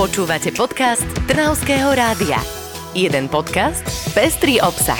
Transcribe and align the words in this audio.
Počúvate 0.00 0.48
podcast 0.56 1.04
Trnavského 1.28 1.92
rádia. 1.92 2.40
Jeden 2.96 3.28
podcast, 3.28 3.84
pestrý 4.16 4.56
obsah. 4.56 4.96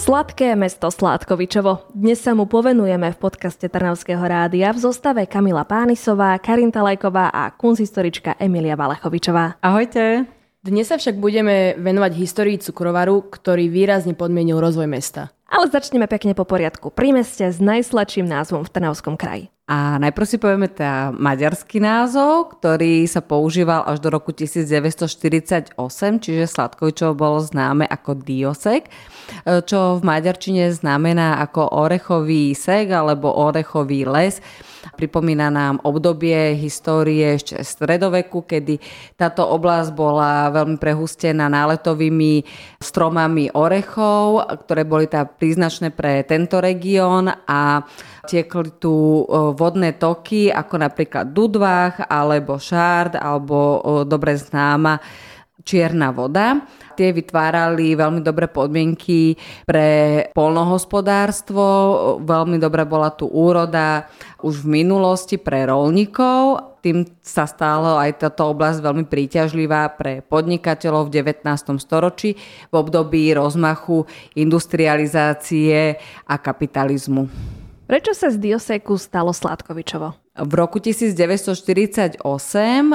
Sladké 0.00 0.56
mesto 0.56 0.88
Sládkovičovo. 0.88 1.92
Dnes 1.92 2.16
sa 2.24 2.32
mu 2.32 2.48
povenujeme 2.48 3.12
v 3.12 3.20
podcaste 3.20 3.68
Trnavského 3.68 4.24
rádia 4.24 4.72
v 4.72 4.80
zostave 4.80 5.28
Kamila 5.28 5.68
Pánisová, 5.68 6.40
Karinta 6.40 6.80
Lajková 6.80 7.28
a 7.28 7.52
kunzistorička 7.52 8.40
Emilia 8.40 8.72
Valechovičová. 8.72 9.60
Ahojte. 9.60 10.24
Dnes 10.64 10.88
sa 10.88 10.96
však 10.96 11.20
budeme 11.20 11.76
venovať 11.76 12.16
histórii 12.16 12.56
cukrovaru, 12.56 13.20
ktorý 13.36 13.68
výrazne 13.68 14.16
podmienil 14.16 14.64
rozvoj 14.64 14.88
mesta. 14.88 15.28
Ale 15.44 15.68
začneme 15.68 16.08
pekne 16.08 16.32
po 16.32 16.48
poriadku. 16.48 16.88
Pri 16.88 17.12
meste 17.12 17.44
s 17.44 17.60
najsladším 17.60 18.24
názvom 18.24 18.64
v 18.64 18.72
Trnavskom 18.72 19.20
kraji. 19.20 19.52
A 19.70 20.02
najprv 20.02 20.26
si 20.26 20.42
povieme 20.42 20.66
teda 20.66 21.14
maďarský 21.14 21.78
názov, 21.78 22.58
ktorý 22.58 23.06
sa 23.06 23.22
používal 23.22 23.86
až 23.86 24.02
do 24.02 24.10
roku 24.10 24.34
1948, 24.34 25.78
čiže 26.18 26.50
Sladkovičovo 26.50 27.14
bolo 27.14 27.38
známe 27.38 27.86
ako 27.86 28.18
Diosek, 28.18 28.90
čo 29.46 29.78
v 29.94 30.02
maďarčine 30.02 30.74
znamená 30.74 31.38
ako 31.46 31.86
orechový 31.86 32.50
sek 32.50 32.90
alebo 32.90 33.30
orechový 33.30 34.10
les. 34.10 34.42
Pripomína 34.96 35.52
nám 35.52 35.80
obdobie 35.84 36.56
histórie 36.56 37.36
ešte 37.36 37.60
stredoveku, 37.60 38.44
kedy 38.44 38.80
táto 39.16 39.44
oblasť 39.44 39.90
bola 39.92 40.48
veľmi 40.52 40.80
prehustená 40.80 41.52
náletovými 41.52 42.44
stromami 42.80 43.52
orechov, 43.52 44.44
ktoré 44.64 44.88
boli 44.88 45.06
tá 45.08 45.28
príznačné 45.28 45.92
pre 45.92 46.24
tento 46.24 46.60
región 46.64 47.28
a 47.28 47.84
tiekli 48.24 48.80
tu 48.80 49.24
vodné 49.56 49.96
toky, 49.96 50.48
ako 50.48 50.74
napríklad 50.80 51.32
Dudvách, 51.32 52.08
alebo 52.08 52.56
Šárd, 52.60 53.16
alebo 53.16 53.80
dobre 54.08 54.36
známa 54.36 55.00
čierna 55.64 56.10
voda. 56.10 56.64
Tie 56.96 57.12
vytvárali 57.16 57.96
veľmi 57.96 58.20
dobré 58.20 58.50
podmienky 58.50 59.38
pre 59.64 59.88
polnohospodárstvo, 60.36 61.64
veľmi 62.20 62.60
dobrá 62.60 62.84
bola 62.84 63.08
tu 63.08 63.24
úroda 63.30 64.04
už 64.44 64.64
v 64.64 64.84
minulosti 64.84 65.40
pre 65.40 65.68
rolníkov. 65.68 66.68
Tým 66.80 67.04
sa 67.20 67.44
stalo 67.44 68.00
aj 68.00 68.24
táto 68.24 68.48
oblasť 68.56 68.80
veľmi 68.80 69.04
príťažlivá 69.04 69.92
pre 70.00 70.24
podnikateľov 70.24 71.12
v 71.12 71.20
19. 71.20 71.76
storočí 71.76 72.40
v 72.72 72.74
období 72.74 73.36
rozmachu 73.36 74.08
industrializácie 74.32 76.00
a 76.24 76.34
kapitalizmu. 76.40 77.59
Prečo 77.90 78.14
sa 78.14 78.30
z 78.30 78.38
Dioseku 78.38 78.94
stalo 79.02 79.34
Sládkovičovo? 79.34 80.14
V 80.38 80.52
roku 80.54 80.78
1948 80.78 82.22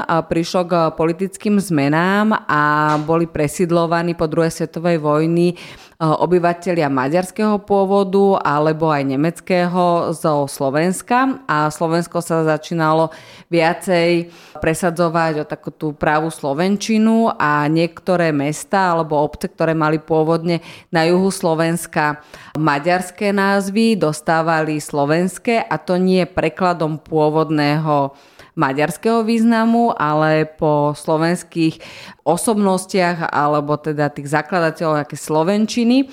prišlo 0.07 0.61
k 0.63 0.73
politickým 0.95 1.59
zmenám 1.59 2.31
a 2.47 2.95
boli 3.03 3.27
presidlovaní 3.27 4.15
po 4.15 4.31
druhej 4.31 4.55
svetovej 4.55 5.03
vojny 5.03 5.59
obyvateľia 5.99 6.91
maďarského 6.91 7.63
pôvodu 7.63 8.43
alebo 8.43 8.91
aj 8.91 9.03
nemeckého 9.07 10.11
zo 10.11 10.47
Slovenska. 10.47 11.39
A 11.47 11.71
Slovensko 11.71 12.19
sa 12.19 12.43
začínalo 12.43 13.15
viacej 13.47 14.27
presadzovať 14.59 15.33
o 15.41 15.45
takú 15.47 15.71
tú 15.71 15.95
právu 15.95 16.27
Slovenčinu 16.27 17.31
a 17.31 17.63
niektoré 17.71 18.35
mesta 18.35 18.91
alebo 18.91 19.23
obce, 19.23 19.47
ktoré 19.47 19.71
mali 19.71 20.01
pôvodne 20.03 20.59
na 20.91 21.07
juhu 21.07 21.31
Slovenska 21.31 22.19
maďarské 22.59 23.31
názvy, 23.31 23.95
dostávali 23.95 24.83
slovenské 24.83 25.63
a 25.63 25.79
to 25.79 25.95
nie 25.95 26.27
prekladom 26.27 26.99
pôvodného 26.99 28.15
maďarského 28.55 29.27
významu, 29.27 29.91
ale 29.95 30.47
po 30.47 30.95
slovenských 30.95 31.79
osobnostiach 32.23 33.29
alebo 33.29 33.75
teda 33.75 34.09
tých 34.09 34.31
zakladateľov 34.31 35.03
aké 35.03 35.19
slovenčiny. 35.19 36.07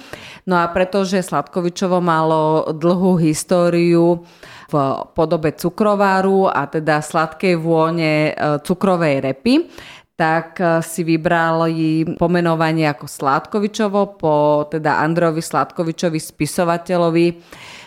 No 0.50 0.58
a 0.58 0.66
pretože 0.74 1.22
Sladkovičovo 1.22 2.02
malo 2.02 2.74
dlhú 2.74 3.16
históriu 3.22 4.26
v 4.72 4.74
podobe 5.14 5.54
cukrováru 5.54 6.48
a 6.48 6.66
teda 6.66 7.04
sladkej 7.04 7.60
vône 7.60 8.32
e, 8.32 8.58
cukrovej 8.64 9.20
repy, 9.20 9.68
tak 10.16 10.56
e, 10.58 10.80
si 10.80 11.04
vybrali 11.04 12.16
pomenovanie 12.16 12.88
ako 12.88 13.04
Sládkovičovo 13.04 14.16
po 14.16 14.64
teda 14.72 15.04
Androvi 15.04 15.44
Sládkovičovi 15.44 16.16
spisovateľovi, 16.16 17.26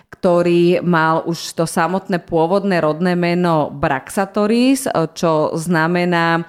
ktorý 0.10 0.82
mal 0.82 1.26
už 1.26 1.54
to 1.54 1.66
samotné 1.70 2.22
pôvodné 2.24 2.82
rodné 2.82 3.14
meno 3.14 3.70
Braxatoris, 3.74 4.90
čo 5.14 5.54
znamená 5.54 6.40
e, 6.40 6.42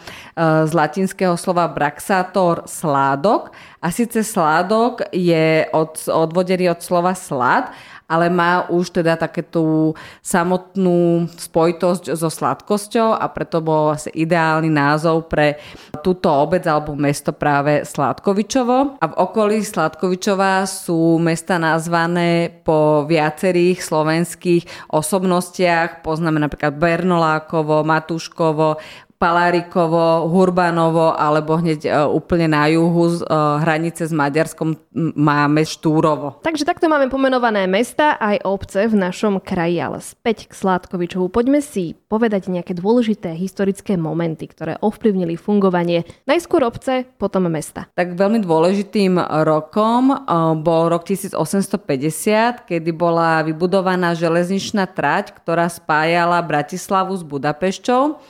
z 0.65 0.73
latinského 0.73 1.35
slova 1.37 1.69
Braxator 1.69 2.65
sládok. 2.69 3.53
A 3.87 3.95
síce 3.95 4.27
sládok 4.27 5.07
je 5.15 5.63
od, 5.71 5.95
odvodený 6.11 6.75
od 6.75 6.83
slova 6.83 7.15
slad 7.15 7.71
ale 8.07 8.31
má 8.31 8.71
už 8.71 9.03
teda 9.03 9.19
také 9.19 9.43
tú 9.43 9.95
samotnú 10.23 11.27
spojitosť 11.27 12.15
so 12.15 12.31
sladkosťou 12.31 13.19
a 13.19 13.27
preto 13.27 13.59
bol 13.59 13.99
asi 13.99 14.15
ideálny 14.15 14.71
názov 14.71 15.27
pre 15.27 15.59
túto 16.07 16.31
obec 16.31 16.63
alebo 16.71 16.95
mesto 16.95 17.35
práve 17.35 17.83
Sladkovičovo. 17.83 19.03
A 19.03 19.05
v 19.11 19.15
okolí 19.19 19.59
Sladkovičova 19.67 20.63
sú 20.71 21.19
mesta 21.19 21.59
nazvané 21.59 22.63
po 22.63 23.03
viacerých 23.11 23.83
slovenských 23.83 24.95
osobnostiach. 24.95 26.07
Poznáme 26.07 26.39
napríklad 26.39 26.79
Bernolákovo, 26.79 27.83
Matuškovo, 27.83 28.79
Palárikovo, 29.17 30.29
Hurbanovo 30.29 31.17
alebo 31.17 31.57
hneď 31.57 31.81
e, 31.89 31.91
úplne 32.05 32.53
na 32.53 32.69
juhu 32.69 33.17
z 33.17 33.25
e, 33.25 33.27
hranice 33.65 34.05
s 34.05 34.13
Maďarskom 34.13 34.77
máme 35.17 35.65
Štúrovo. 35.65 36.45
Takže 36.45 36.69
takto 36.69 36.85
máme 36.93 37.09
pomenované 37.09 37.65
mesta 37.65 38.21
aj 38.21 38.45
obce 38.45 38.85
v 38.85 38.95
našom 39.01 39.41
kraji, 39.41 39.81
ale 39.81 40.05
späť 40.05 40.49
k 40.49 40.53
Sládkovičovu. 40.53 41.33
Poďme 41.33 41.65
si 41.65 41.97
povedať 41.97 42.53
nejaké 42.53 42.77
dôležité 42.77 43.33
historické 43.33 43.97
momenty, 43.97 44.53
ktoré 44.53 44.77
ovplyvnili 44.85 45.41
fungovanie 45.41 46.05
najskôr 46.29 46.61
obce, 46.69 47.09
potom 47.17 47.49
mesta. 47.49 47.89
Tak 47.97 48.21
veľmi 48.21 48.45
dôležitým 48.45 49.17
rokom 49.49 50.13
e, 50.13 50.17
bol 50.61 50.93
rok 50.93 51.09
1850, 51.09 52.69
kedy 52.69 52.91
bola 52.93 53.41
vybudovaná 53.41 54.13
železničná 54.13 54.85
trať, 54.93 55.33
ktorá 55.41 55.73
spájala 55.73 56.37
Bratislavu 56.45 57.17
s 57.17 57.25
Budapešťou. 57.25 58.21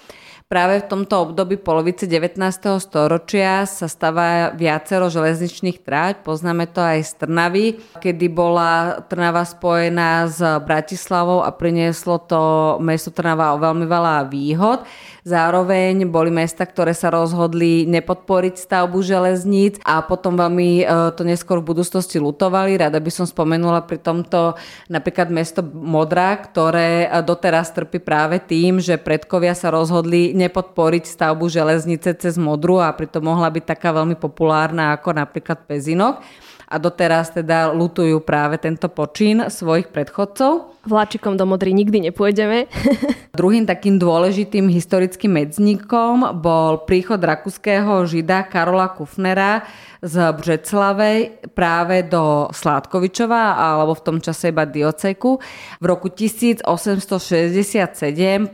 Práve 0.47 0.79
v 0.79 0.87
tomto 0.87 1.27
období 1.27 1.59
polovice 1.59 2.07
19. 2.07 2.39
storočia 2.79 3.67
sa 3.67 3.91
stáva 3.91 4.55
viacero 4.55 5.11
železničných 5.11 5.83
tráť. 5.83 6.23
Poznáme 6.23 6.71
to 6.71 6.79
aj 6.79 7.03
z 7.03 7.13
Trnavy, 7.19 7.67
kedy 7.99 8.31
bola 8.31 9.03
Trnava 9.11 9.43
spojená 9.43 10.31
s 10.31 10.39
Bratislavou 10.63 11.43
a 11.43 11.51
prinieslo 11.51 12.23
to 12.23 12.43
mesto 12.79 13.11
Trnava 13.11 13.59
o 13.59 13.63
veľmi 13.63 13.91
veľa 13.91 14.31
výhod. 14.31 14.87
Zároveň 15.27 16.07
boli 16.07 16.31
mesta, 16.31 16.63
ktoré 16.63 16.95
sa 16.95 17.11
rozhodli 17.11 17.83
nepodporiť 17.83 18.63
stavbu 18.63 19.03
železníc 19.03 19.83
a 19.83 19.99
potom 20.07 20.39
veľmi 20.39 20.87
e, 20.87 21.11
to 21.19 21.27
neskôr 21.27 21.59
v 21.59 21.75
budúcnosti 21.75 22.23
lutovali. 22.23 22.79
Rada 22.79 23.03
by 23.03 23.11
som 23.11 23.27
spomenula 23.27 23.83
pri 23.91 23.99
tomto 23.99 24.55
napríklad 24.87 25.27
mesto 25.35 25.67
Modra, 25.67 26.31
ktoré 26.39 27.11
e, 27.11 27.27
doteraz 27.27 27.75
trpí 27.75 27.99
práve 27.99 28.39
tým, 28.39 28.79
že 28.79 29.03
predkovia 29.03 29.59
sa 29.59 29.75
rozhodli 29.75 30.31
nepodporiť 30.31 31.11
stavbu 31.11 31.51
železnice 31.51 32.15
cez 32.15 32.39
Modru 32.39 32.79
a 32.79 32.95
pritom 32.95 33.27
mohla 33.27 33.51
byť 33.51 33.67
taká 33.67 33.91
veľmi 33.91 34.15
populárna 34.15 34.95
ako 34.95 35.11
napríklad 35.11 35.67
Pezinok 35.67 36.23
a 36.71 36.79
doteraz 36.79 37.35
teda 37.35 37.75
lutujú 37.75 38.23
práve 38.23 38.63
tento 38.63 38.87
počín 38.87 39.43
svojich 39.51 39.91
predchodcov. 39.91 40.76
Vláčikom 40.87 41.35
do 41.35 41.43
Modry 41.51 41.75
nikdy 41.75 41.99
nepôjdeme. 42.11 42.71
Druhým 43.35 43.67
takým 43.67 43.99
dôležitým 43.99 44.71
historickým 44.71 45.35
medzníkom 45.35 46.39
bol 46.39 46.87
príchod 46.87 47.19
rakúskeho 47.19 48.07
žida 48.07 48.47
Karola 48.47 48.95
Kufnera 48.95 49.67
z 49.99 50.15
Břeclavej 50.33 51.51
práve 51.51 52.07
do 52.07 52.47
Sládkovičova, 52.55 53.59
alebo 53.59 53.99
v 53.99 54.05
tom 54.07 54.17
čase 54.23 54.55
iba 54.55 54.63
Dioceku. 54.63 55.43
V 55.83 55.85
roku 55.85 56.07
1867 56.13 57.91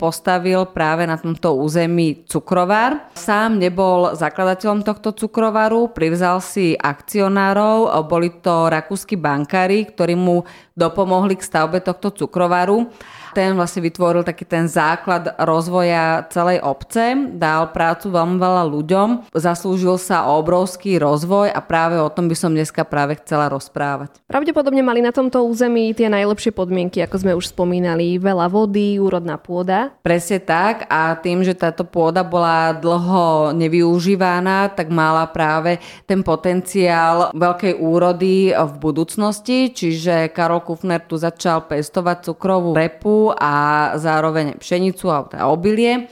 postavil 0.01 0.65
práve 0.73 1.05
na 1.05 1.21
tomto 1.21 1.53
území 1.61 2.25
cukrovár. 2.25 3.13
Sám 3.13 3.61
nebol 3.61 4.17
zakladateľom 4.17 4.81
tohto 4.87 5.13
cukrovaru, 5.13 5.93
privzal 5.93 6.41
si 6.41 6.73
akcionárov, 6.79 7.93
boli 8.09 8.33
to 8.41 8.73
rakúsky 8.73 9.21
bankári, 9.21 9.85
ktorí 9.93 10.17
mu 10.17 10.47
dopomohli 10.73 11.37
k 11.37 11.45
stavbe 11.45 11.85
tohto 11.85 12.09
cukrovaru 12.09 12.22
cukrovaru. 12.23 12.87
Ten 13.33 13.57
vlastne 13.57 13.81
vytvoril 13.81 14.29
taký 14.29 14.45
ten 14.45 14.69
základ 14.69 15.33
rozvoja 15.41 16.29
celej 16.29 16.61
obce, 16.61 17.17
dal 17.41 17.73
prácu 17.73 18.13
veľmi 18.13 18.37
veľa 18.37 18.65
ľuďom, 18.69 19.09
zaslúžil 19.33 19.97
sa 19.97 20.29
obrovský 20.29 21.01
rozvoj 21.01 21.49
a 21.49 21.61
práve 21.65 21.97
o 21.97 22.13
tom 22.13 22.29
by 22.29 22.37
som 22.37 22.53
dneska 22.53 22.85
práve 22.85 23.17
chcela 23.25 23.49
rozprávať. 23.49 24.21
Pravdepodobne 24.29 24.85
mali 24.85 25.01
na 25.01 25.17
tomto 25.17 25.41
území 25.49 25.97
tie 25.97 26.13
najlepšie 26.13 26.53
podmienky, 26.53 27.01
ako 27.01 27.17
sme 27.25 27.33
už 27.33 27.57
spomínali, 27.57 28.21
veľa 28.21 28.53
vody, 28.53 29.01
úrodná 29.01 29.41
pôda. 29.41 29.97
Presne 30.05 30.45
tak 30.45 30.85
a 30.93 31.17
tým, 31.17 31.41
že 31.41 31.57
táto 31.57 31.89
pôda 31.89 32.21
bola 32.21 32.77
dlho 32.77 33.57
nevyužívaná, 33.57 34.77
tak 34.77 34.93
mala 34.93 35.25
práve 35.33 35.81
ten 36.05 36.21
potenciál 36.21 37.33
veľkej 37.33 37.81
úrody 37.81 38.53
v 38.53 38.75
budúcnosti, 38.77 39.73
čiže 39.73 40.29
Karol 40.37 40.61
Kufner 40.61 41.01
tu 41.01 41.17
začal 41.17 41.65
pestovať 41.65 42.29
cukrovú 42.29 42.77
repu 42.77 43.22
a 43.31 43.55
zároveň 43.95 44.59
pšenicu 44.59 45.07
a 45.07 45.47
obilie 45.47 46.11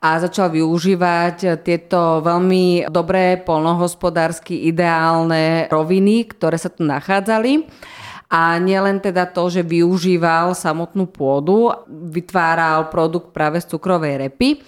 a 0.00 0.16
začal 0.16 0.48
využívať 0.48 1.60
tieto 1.60 2.24
veľmi 2.24 2.88
dobré 2.88 3.36
polnohospodársky 3.36 4.72
ideálne 4.72 5.68
roviny, 5.68 6.24
ktoré 6.24 6.56
sa 6.56 6.72
tu 6.72 6.88
nachádzali. 6.88 7.68
A 8.30 8.56
nielen 8.62 9.02
teda 9.02 9.28
to, 9.28 9.52
že 9.52 9.66
využíval 9.66 10.56
samotnú 10.56 11.10
pôdu, 11.10 11.68
vytváral 11.90 12.88
produkt 12.88 13.34
práve 13.36 13.60
z 13.60 13.76
cukrovej 13.76 14.24
repy, 14.24 14.62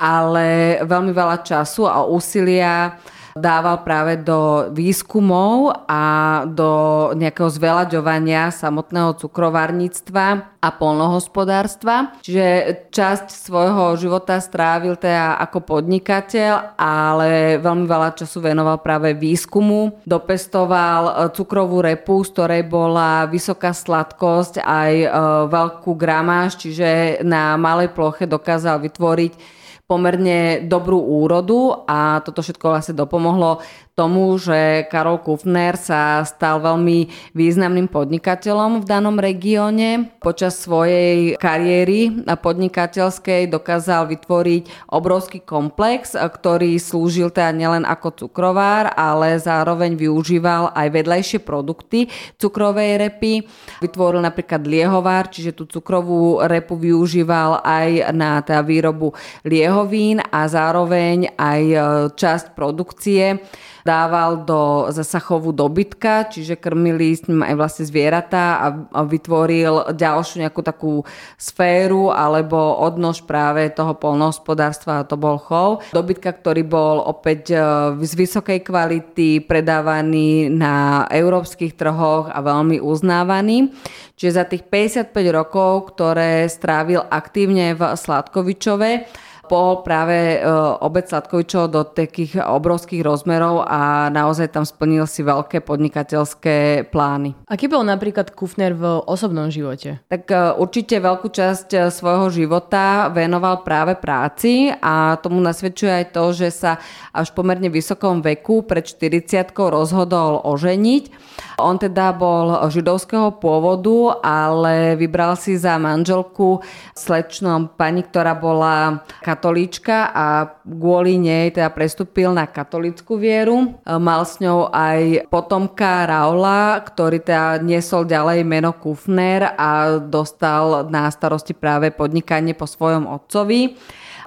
ale 0.00 0.80
veľmi 0.82 1.12
veľa 1.14 1.44
času 1.46 1.86
a 1.86 2.02
úsilia 2.02 2.98
dával 3.36 3.84
práve 3.86 4.20
do 4.20 4.70
výskumov 4.72 5.72
a 5.88 6.02
do 6.48 6.70
nejakého 7.16 7.48
zvelaďovania 7.48 8.52
samotného 8.52 9.16
cukrovarníctva 9.18 10.26
a 10.62 10.68
polnohospodárstva. 10.70 12.14
Čiže 12.22 12.46
časť 12.94 13.34
svojho 13.34 13.98
života 13.98 14.38
strávil 14.38 14.94
teda 14.94 15.40
ako 15.42 15.78
podnikateľ, 15.78 16.78
ale 16.78 17.58
veľmi 17.58 17.84
veľa 17.90 18.14
času 18.14 18.38
venoval 18.38 18.78
práve 18.78 19.10
výskumu. 19.18 19.98
Dopestoval 20.06 21.34
cukrovú 21.34 21.82
repu, 21.82 22.22
z 22.22 22.30
ktorej 22.30 22.62
bola 22.70 23.26
vysoká 23.26 23.74
sladkosť 23.74 24.62
aj 24.62 24.92
e, 25.02 25.08
veľkú 25.50 25.92
gramáž, 25.98 26.62
čiže 26.62 27.20
na 27.26 27.58
malej 27.58 27.90
ploche 27.90 28.30
dokázal 28.30 28.78
vytvoriť 28.78 29.61
pomerne 29.92 30.64
dobrú 30.64 30.96
úrodu 30.96 31.84
a 31.84 32.24
toto 32.24 32.40
všetko 32.40 32.72
vlastne 32.72 32.96
dopomohlo 32.96 33.60
tomu, 33.92 34.40
že 34.40 34.88
Karol 34.88 35.20
Kufner 35.20 35.76
sa 35.76 36.24
stal 36.24 36.64
veľmi 36.64 37.12
významným 37.36 37.92
podnikateľom 37.92 38.80
v 38.80 38.88
danom 38.88 39.20
regióne. 39.20 40.16
Počas 40.24 40.56
svojej 40.64 41.36
kariéry 41.36 42.24
podnikateľskej 42.24 43.52
dokázal 43.52 44.08
vytvoriť 44.16 44.88
obrovský 44.88 45.44
komplex, 45.44 46.16
ktorý 46.16 46.80
slúžil 46.80 47.28
teda 47.28 47.52
nielen 47.52 47.84
ako 47.84 48.24
cukrovár, 48.24 48.96
ale 48.96 49.36
zároveň 49.36 49.92
využíval 50.00 50.72
aj 50.72 50.88
vedľajšie 50.88 51.38
produkty 51.44 52.08
cukrovej 52.40 52.96
repy. 52.96 53.44
Vytvoril 53.84 54.24
napríklad 54.24 54.64
liehovár, 54.64 55.28
čiže 55.28 55.52
tú 55.52 55.68
cukrovú 55.68 56.40
repu 56.40 56.80
využíval 56.80 57.60
aj 57.60 58.08
na 58.16 58.40
teda 58.40 58.64
výrobu 58.64 59.12
liehovín 59.44 60.24
a 60.32 60.48
zároveň 60.48 61.36
aj 61.36 61.62
e, 61.68 61.78
časť 62.16 62.56
produkcie 62.56 63.44
dával 63.82 64.46
do 64.46 64.90
zasachovu 64.90 65.50
dobytka, 65.50 66.30
čiže 66.30 66.58
krmili 66.58 67.14
s 67.14 67.26
ním 67.26 67.42
aj 67.42 67.54
vlastne 67.58 67.84
zvieratá 67.86 68.46
a, 68.58 68.66
a 68.94 69.00
vytvoril 69.02 69.94
ďalšiu 69.94 70.46
nejakú 70.46 70.62
takú 70.62 70.94
sféru 71.36 72.14
alebo 72.14 72.56
odnož 72.78 73.26
práve 73.26 73.68
toho 73.74 73.94
polnohospodárstva 73.98 75.02
a 75.02 75.06
to 75.06 75.18
bol 75.18 75.38
chov. 75.38 75.82
Dobytka, 75.90 76.30
ktorý 76.34 76.62
bol 76.66 77.02
opäť 77.02 77.54
e, 77.54 77.58
z 78.02 78.12
vysokej 78.14 78.62
kvality, 78.62 79.42
predávaný 79.42 80.50
na 80.50 81.06
európskych 81.10 81.74
trhoch 81.74 82.30
a 82.30 82.38
veľmi 82.40 82.78
uznávaný. 82.78 83.74
Čiže 84.16 84.32
za 84.38 84.44
tých 84.46 84.64
55 84.70 85.10
rokov, 85.34 85.94
ktoré 85.94 86.46
strávil 86.46 87.02
aktívne 87.02 87.74
v 87.74 87.98
Sladkovičove, 87.98 89.10
bol 89.52 89.84
práve 89.84 90.40
e, 90.40 90.48
obec 90.80 91.12
Sladkovičov 91.12 91.68
do 91.68 91.84
takých 91.84 92.40
obrovských 92.40 93.04
rozmerov 93.04 93.68
a 93.68 94.08
naozaj 94.08 94.48
tam 94.48 94.64
splnil 94.64 95.04
si 95.04 95.20
veľké 95.20 95.60
podnikateľské 95.60 96.88
plány. 96.88 97.36
Aký 97.44 97.68
bol 97.68 97.84
napríklad 97.84 98.32
Kufner 98.32 98.72
v 98.72 99.04
osobnom 99.04 99.52
živote? 99.52 100.00
Tak 100.08 100.22
e, 100.32 100.56
určite 100.56 100.96
veľkú 101.04 101.28
časť 101.28 101.68
e, 101.76 101.78
svojho 101.92 102.32
života 102.32 103.12
venoval 103.12 103.60
práve 103.60 103.92
práci 104.00 104.72
a 104.72 105.20
tomu 105.20 105.36
nasvedčuje 105.44 105.92
aj 106.00 106.06
to, 106.16 106.24
že 106.32 106.48
sa 106.48 106.80
až 107.12 107.28
pomerne 107.36 107.68
vysokom 107.68 108.24
veku 108.24 108.64
pred 108.64 108.88
40 108.88 109.52
rozhodol 109.52 110.40
oženiť. 110.48 111.12
On 111.60 111.76
teda 111.76 112.16
bol 112.16 112.56
židovského 112.72 113.36
pôvodu, 113.36 114.16
ale 114.24 114.96
vybral 114.96 115.36
si 115.36 115.60
za 115.60 115.76
manželku 115.76 116.64
slečnú 116.96 117.68
pani, 117.76 118.00
ktorá 118.00 118.32
bola 118.32 119.04
katolíčka 119.42 120.14
a 120.14 120.54
kvôli 120.62 121.18
nej 121.18 121.50
teda 121.50 121.66
prestúpil 121.74 122.30
na 122.30 122.46
katolickú 122.46 123.18
vieru. 123.18 123.74
Mal 123.82 124.22
s 124.22 124.38
ňou 124.38 124.70
aj 124.70 125.26
potomka 125.26 126.06
Raula, 126.06 126.78
ktorý 126.78 127.18
teda 127.18 127.58
niesol 127.58 128.06
ďalej 128.06 128.46
meno 128.46 128.70
Kufner 128.70 129.58
a 129.58 129.98
dostal 129.98 130.86
na 130.94 131.10
starosti 131.10 131.58
práve 131.58 131.90
podnikanie 131.90 132.54
po 132.54 132.70
svojom 132.70 133.10
otcovi. 133.10 133.74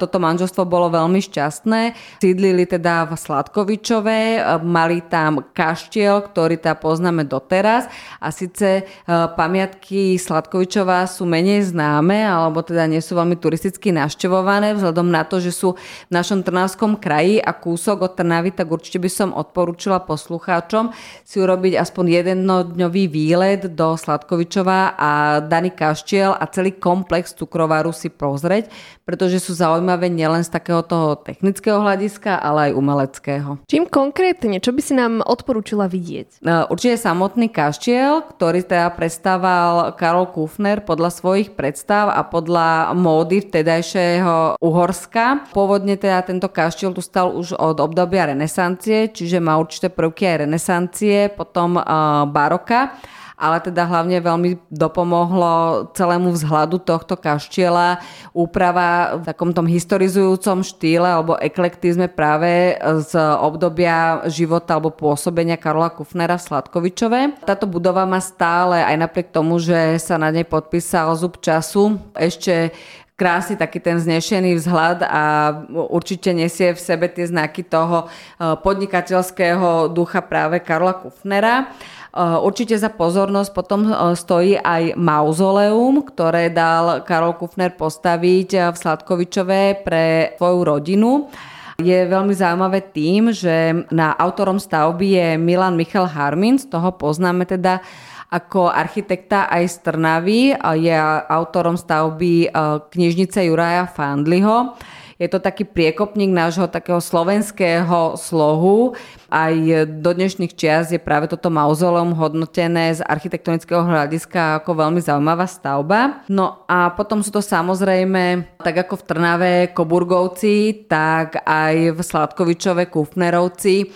Toto 0.01 0.19
manželstvo 0.19 0.67
bolo 0.67 0.91
veľmi 0.91 1.21
šťastné. 1.23 1.81
Sídlili 2.19 2.67
teda 2.67 3.07
v 3.07 3.15
Sladkovičove, 3.15 4.17
mali 4.65 4.99
tam 5.05 5.45
kaštiel, 5.53 6.25
ktorý 6.25 6.59
teda 6.59 6.75
poznáme 6.75 7.23
doteraz 7.23 7.87
a 8.19 8.33
síce 8.33 8.81
e, 8.81 8.83
pamiatky 9.07 10.17
Sladkovičova 10.17 11.05
sú 11.07 11.23
menej 11.23 11.71
známe, 11.71 12.25
alebo 12.25 12.65
teda 12.65 12.89
nie 12.89 12.99
sú 12.99 13.15
veľmi 13.15 13.39
turisticky 13.39 13.95
navštevované, 13.95 14.75
vzhľadom 14.75 15.07
na 15.07 15.23
to, 15.23 15.39
že 15.39 15.55
sú 15.55 15.79
v 15.79 16.11
našom 16.11 16.41
Trnavskom 16.41 16.97
kraji 16.97 17.39
a 17.39 17.55
kúsok 17.55 18.09
od 18.09 18.11
Trnavy, 18.17 18.51
tak 18.51 18.67
určite 18.67 18.97
by 18.97 19.09
som 19.09 19.29
odporúčila 19.31 20.01
poslucháčom 20.01 20.91
si 21.21 21.37
urobiť 21.37 21.77
aspoň 21.77 22.05
jednodňový 22.25 23.03
výlet 23.07 23.61
do 23.71 23.93
Sladkovičova 23.93 24.97
a 24.97 25.11
daný 25.45 25.71
kaštiel 25.71 26.33
a 26.33 26.43
celý 26.49 26.73
komplex 26.75 27.37
cukrovaru 27.37 27.93
si 27.93 28.09
pozrieť, 28.09 28.73
pretože 29.05 29.37
sú 29.37 29.53
zaujímavé 29.53 29.84
zaujímavé 29.85 30.09
nielen 30.09 30.41
z 30.41 30.49
takého 30.49 30.81
toho 30.81 31.13
technického 31.13 31.77
hľadiska, 31.77 32.41
ale 32.41 32.73
aj 32.73 32.81
umeleckého. 32.81 33.49
Čím 33.69 33.85
konkrétne, 33.85 34.57
čo 34.57 34.73
by 34.73 34.81
si 34.81 34.97
nám 34.97 35.21
odporúčila 35.21 35.85
vidieť? 35.85 36.41
No, 36.41 36.65
určite 36.73 36.97
samotný 36.97 37.53
kaštiel, 37.53 38.25
ktorý 38.33 38.65
teda 38.65 38.89
predstával 38.97 39.93
Karol 39.93 40.33
Kufner 40.33 40.81
podľa 40.81 41.13
svojich 41.13 41.53
predstav 41.53 42.09
a 42.09 42.25
podľa 42.25 42.97
módy 42.97 43.45
vtedajšieho 43.45 44.57
Uhorska. 44.57 45.53
Pôvodne 45.53 46.01
teda 46.01 46.25
tento 46.25 46.49
kaštiel 46.49 46.97
tu 46.97 47.05
stal 47.05 47.29
už 47.29 47.53
od 47.53 47.77
obdobia 47.77 48.33
renesancie, 48.33 49.13
čiže 49.13 49.37
má 49.37 49.61
určité 49.61 49.93
prvky 49.93 50.25
aj 50.25 50.37
renesancie, 50.49 51.29
potom 51.29 51.77
uh, 51.77 52.25
baroka 52.25 52.97
ale 53.35 53.59
teda 53.59 53.83
hlavne 53.83 54.19
veľmi 54.23 54.51
dopomohlo 54.71 55.87
celému 55.91 56.31
vzhľadu 56.31 56.79
tohto 56.81 57.19
kaštiela 57.19 57.99
úprava 58.31 59.19
v 59.19 59.23
takom 59.27 59.51
tom 59.51 59.67
historizujúcom 59.67 60.63
štýle 60.63 61.07
alebo 61.07 61.39
eklektizme 61.39 62.07
práve 62.07 62.79
z 62.79 63.11
obdobia 63.39 64.23
života 64.31 64.79
alebo 64.79 64.95
pôsobenia 64.95 65.59
Karola 65.59 65.91
Kufnera 65.91 66.39
v 66.39 66.45
Sladkovičove. 66.47 67.19
Táto 67.43 67.67
budova 67.67 68.07
má 68.07 68.23
stále, 68.23 68.81
aj 68.83 68.95
napriek 68.97 69.29
tomu, 69.35 69.59
že 69.59 69.99
sa 69.99 70.15
na 70.15 70.31
nej 70.31 70.47
podpísal 70.47 71.11
zub 71.19 71.39
času, 71.43 71.99
ešte 72.15 72.71
krásny 73.15 73.55
taký 73.55 73.79
ten 73.79 73.95
znešený 73.95 74.59
vzhľad 74.59 75.07
a 75.07 75.23
určite 75.71 76.35
nesie 76.35 76.75
v 76.75 76.79
sebe 76.79 77.07
tie 77.07 77.23
znaky 77.23 77.63
toho 77.63 78.07
eh, 78.07 78.55
podnikateľského 78.59 79.91
ducha 79.91 80.19
práve 80.19 80.59
Karola 80.59 80.99
Kufnera. 80.99 81.71
Eh, 82.15 82.39
určite 82.39 82.79
za 82.79 82.87
pozornosť 82.87 83.51
potom 83.51 83.91
eh, 83.91 84.15
stojí 84.15 84.55
aj 84.55 84.95
mauzoleum, 84.95 85.99
ktoré 85.99 86.47
dal 86.47 87.03
Karol 87.03 87.35
Kufner 87.35 87.75
postaviť 87.75 88.49
eh, 88.55 88.61
v 88.71 88.75
Sladkovičove 88.79 89.83
pre 89.83 90.31
svoju 90.39 90.59
rodinu. 90.63 91.27
Je 91.75 92.07
veľmi 92.07 92.31
zaujímavé 92.31 92.87
tým, 92.95 93.35
že 93.35 93.83
na 93.91 94.15
autorom 94.15 94.63
stavby 94.63 95.07
je 95.11 95.27
Milan 95.35 95.75
Michal 95.75 96.07
Harmin, 96.07 96.55
z 96.55 96.71
toho 96.71 96.95
poznáme 96.95 97.43
teda 97.43 97.83
ako 98.31 98.71
architekta 98.71 99.51
aj 99.51 99.63
z 99.67 99.75
Trnavy, 99.83 100.55
je 100.55 100.95
autorom 101.27 101.75
stavby 101.75 102.47
knižnice 102.95 103.43
Juraja 103.43 103.91
Fandliho. 103.91 104.79
Je 105.15 105.27
to 105.31 105.39
taký 105.39 105.63
priekopník 105.63 106.27
nášho 106.27 106.67
takého 106.67 106.99
slovenského 106.99 108.19
slohu. 108.19 108.99
Aj 109.31 109.55
do 109.87 110.11
dnešných 110.11 110.51
čias 110.51 110.91
je 110.91 110.99
práve 110.99 111.31
toto 111.31 111.47
mauzoleum 111.47 112.11
hodnotené 112.11 112.91
z 112.91 113.01
architektonického 113.03 113.79
hľadiska 113.79 114.59
ako 114.59 114.75
veľmi 114.75 114.99
zaujímavá 114.99 115.47
stavba. 115.47 116.27
No 116.27 116.67
a 116.67 116.91
potom 116.91 117.23
sú 117.23 117.31
to 117.31 117.39
samozrejme, 117.39 118.43
tak 118.59 118.87
ako 118.87 118.99
v 118.99 119.07
Trnave 119.07 119.53
Koburgovci, 119.71 120.87
tak 120.91 121.39
aj 121.47 121.95
v 121.95 121.99
Sladkovičove 121.99 122.91
Kufnerovci 122.91 123.87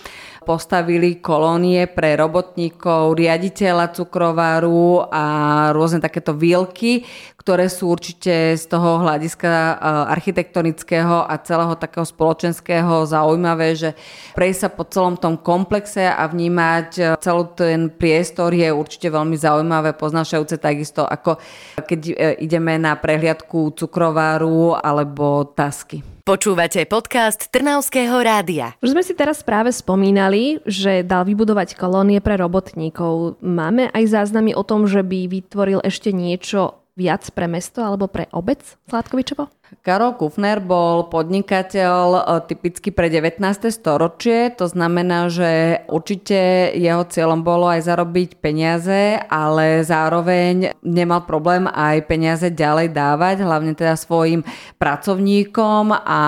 postavili 0.50 1.22
kolónie 1.22 1.86
pre 1.86 2.18
robotníkov, 2.18 3.14
riaditeľa 3.14 3.94
cukrovaru 3.94 5.06
a 5.06 5.24
rôzne 5.70 6.02
takéto 6.02 6.34
výlky, 6.34 7.06
ktoré 7.38 7.70
sú 7.70 7.94
určite 7.94 8.58
z 8.58 8.64
toho 8.66 8.98
hľadiska 8.98 9.46
e, 9.46 9.74
architektonického 10.10 11.22
a 11.22 11.38
celého 11.38 11.78
takého 11.78 12.02
spoločenského 12.02 13.06
zaujímavé, 13.06 13.78
že 13.78 13.94
prejsť 14.34 14.58
sa 14.58 14.68
po 14.74 14.82
celom 14.90 15.14
tom 15.14 15.38
komplexe 15.38 16.02
a 16.02 16.26
vnímať 16.26 16.88
e, 16.98 17.02
celý 17.22 17.46
ten 17.54 17.86
priestor 17.86 18.50
je 18.50 18.74
určite 18.74 19.06
veľmi 19.06 19.38
zaujímavé, 19.38 19.94
poznášajúce 19.94 20.58
takisto 20.58 21.06
ako 21.06 21.38
keď 21.78 22.00
e, 22.10 22.14
ideme 22.42 22.74
na 22.74 22.98
prehliadku 22.98 23.70
cukrováru 23.78 24.74
alebo 24.74 25.46
tasky. 25.54 26.19
Počúvate 26.20 26.84
podcast 26.84 27.48
Trnavského 27.48 28.12
rádia. 28.20 28.76
Už 28.84 28.92
sme 28.92 29.00
si 29.00 29.16
teraz 29.16 29.40
práve 29.40 29.72
spomínali, 29.72 30.60
že 30.68 31.00
dal 31.00 31.24
vybudovať 31.24 31.72
kolónie 31.80 32.20
pre 32.20 32.36
robotníkov. 32.36 33.40
Máme 33.40 33.88
aj 33.88 34.20
záznamy 34.20 34.52
o 34.52 34.60
tom, 34.60 34.84
že 34.84 35.00
by 35.00 35.32
vytvoril 35.32 35.80
ešte 35.80 36.12
niečo 36.12 36.84
viac 36.92 37.24
pre 37.32 37.48
mesto 37.48 37.80
alebo 37.80 38.04
pre 38.04 38.28
obec 38.36 38.60
Sládkovičovo? 38.92 39.48
Karol 39.86 40.18
Kufner 40.18 40.58
bol 40.58 41.06
podnikateľ 41.06 42.04
e, 42.10 42.22
typicky 42.50 42.90
pre 42.90 43.06
19. 43.06 43.38
storočie, 43.70 44.50
to 44.50 44.66
znamená, 44.66 45.30
že 45.30 45.82
určite 45.86 46.70
jeho 46.74 47.06
cieľom 47.06 47.46
bolo 47.46 47.70
aj 47.70 47.86
zarobiť 47.86 48.42
peniaze, 48.42 49.22
ale 49.30 49.86
zároveň 49.86 50.74
nemal 50.82 51.22
problém 51.22 51.70
aj 51.70 52.02
peniaze 52.10 52.50
ďalej 52.50 52.90
dávať, 52.90 53.46
hlavne 53.46 53.78
teda 53.78 53.94
svojim 53.94 54.42
pracovníkom 54.82 55.94
a 55.94 56.22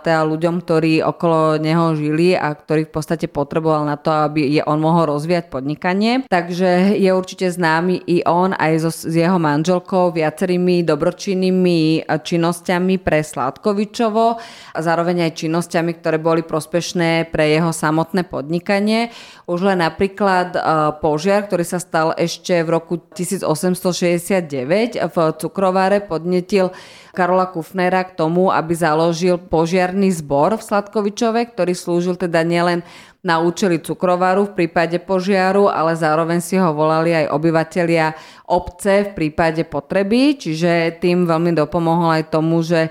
teda 0.00 0.24
ľuďom, 0.24 0.64
ktorí 0.64 1.04
okolo 1.04 1.60
neho 1.60 1.92
žili 2.00 2.32
a 2.32 2.56
ktorých 2.56 2.88
v 2.88 2.94
podstate 2.96 3.26
potreboval 3.28 3.84
na 3.84 4.00
to, 4.00 4.08
aby 4.08 4.64
on 4.64 4.80
mohol 4.80 5.12
rozvíjať 5.12 5.52
podnikanie. 5.52 6.24
Takže 6.32 6.96
je 6.96 7.10
určite 7.12 7.52
známy 7.52 8.00
i 8.08 8.24
on 8.24 8.56
aj 8.56 8.72
so, 8.88 8.90
s 8.90 9.12
jeho 9.12 9.36
manželkou 9.36 10.16
viacerými 10.16 10.80
dobročinnými 10.80 12.08
činnosťami 12.08 12.85
činnosťami 12.86 13.02
pre 13.02 13.26
Sládkovičovo 13.26 14.38
a 14.74 14.78
zároveň 14.78 15.26
aj 15.26 15.42
činnosťami, 15.42 15.98
ktoré 15.98 16.22
boli 16.22 16.46
prospešné 16.46 17.34
pre 17.34 17.50
jeho 17.50 17.74
samotné 17.74 18.22
podnikanie. 18.30 19.10
Už 19.50 19.66
len 19.66 19.82
napríklad 19.82 20.54
e, 20.54 20.60
požiar, 21.02 21.50
ktorý 21.50 21.66
sa 21.66 21.82
stal 21.82 22.14
ešte 22.14 22.62
v 22.62 22.68
roku 22.70 23.02
1869 23.02 25.02
v 25.02 25.16
cukrováre, 25.42 26.06
podnetil 26.06 26.70
Karola 27.16 27.48
Kufnera 27.48 28.04
k 28.04 28.14
tomu, 28.14 28.52
aby 28.52 28.76
založil 28.76 29.40
požiarný 29.40 30.12
zbor 30.12 30.60
v 30.60 30.62
Sladkovičove, 30.62 31.56
ktorý 31.56 31.72
slúžil 31.72 32.20
teda 32.20 32.44
nielen 32.44 32.84
na 33.26 33.42
účely 33.42 33.82
cukrovaru 33.82 34.46
v 34.46 34.62
prípade 34.62 35.02
požiaru, 35.02 35.66
ale 35.66 35.98
zároveň 35.98 36.38
si 36.38 36.54
ho 36.54 36.70
volali 36.70 37.10
aj 37.10 37.34
obyvatelia 37.34 38.14
obce 38.46 39.10
v 39.10 39.10
prípade 39.18 39.66
potreby, 39.66 40.38
čiže 40.38 41.02
tým 41.02 41.26
veľmi 41.26 41.50
dopomohol 41.58 42.22
aj 42.22 42.30
tomu, 42.30 42.62
že 42.62 42.86
e, 42.86 42.90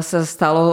sa 0.00 0.24
stalo 0.24 0.64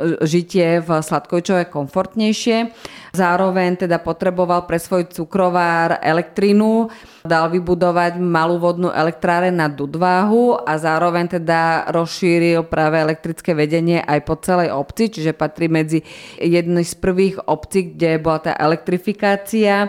e, 0.00 0.24
žitie 0.24 0.80
v 0.80 0.88
Sladkovičove 1.04 1.68
komfortnejšie. 1.68 2.72
Zároveň 3.12 3.84
teda 3.84 4.00
potreboval 4.00 4.64
pre 4.64 4.80
svoj 4.80 5.12
cukrovár 5.12 6.00
elektrinu, 6.00 6.88
dal 7.24 7.48
vybudovať 7.48 8.20
malú 8.20 8.60
vodnú 8.60 8.92
elektráreň 8.92 9.56
na 9.56 9.72
Dudváhu 9.72 10.60
a 10.60 10.76
zároveň 10.76 11.40
teda 11.40 11.88
rozšíril 11.88 12.68
práve 12.68 13.00
elektrické 13.00 13.56
vedenie 13.56 14.04
aj 14.04 14.20
po 14.28 14.36
celej 14.36 14.68
obci, 14.76 15.08
čiže 15.08 15.32
patrí 15.32 15.72
medzi 15.72 16.04
jedny 16.36 16.84
z 16.84 16.92
prvých 17.00 17.40
obcí, 17.48 17.96
kde 17.96 18.20
bola 18.20 18.44
tá 18.44 18.52
elektrifikácia. 18.60 19.88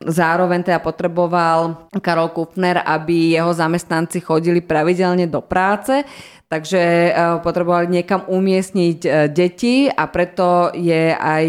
Zároveň 0.00 0.72
teda 0.72 0.80
potreboval 0.80 1.92
Karol 2.00 2.32
Kupner, 2.32 2.80
aby 2.80 3.36
jeho 3.36 3.52
zamestnanci 3.52 4.24
chodili 4.24 4.64
pravidelne 4.64 5.28
do 5.28 5.44
práce, 5.44 6.00
takže 6.48 6.80
e, 6.80 7.10
potrebovali 7.44 7.92
niekam 7.92 8.24
umiestniť 8.24 8.98
e, 9.04 9.08
deti 9.28 9.84
a 9.84 10.08
preto 10.08 10.72
je 10.72 11.12
aj 11.12 11.44